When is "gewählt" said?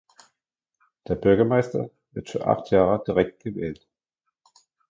3.43-3.87